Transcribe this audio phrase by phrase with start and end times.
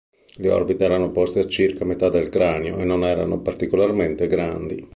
[0.37, 4.89] Le orbite erano poste a circa metà del cranio e non erano particolarmente grandi.